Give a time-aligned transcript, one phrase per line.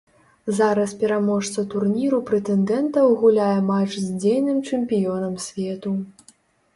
[0.59, 5.93] Зараз пераможца турніру прэтэндэнтаў гуляе матч з дзейным чэмпіёнам свету.